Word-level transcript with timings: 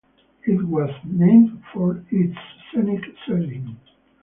It 0.47 0.63
was 0.63 0.89
named 1.03 1.61
for 1.73 2.03
its 2.09 2.35
scenic 2.73 3.03
setting. 3.27 3.77